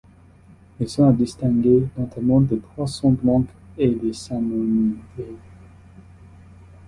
Ils 0.79 0.89
sont 0.89 1.07
à 1.07 1.13
distinguer 1.13 1.85
notamment 1.95 2.41
des 2.41 2.55
poissons 2.57 3.11
blancs 3.11 3.45
et 3.77 3.89
des 3.93 4.13
salmonidés. 4.13 5.37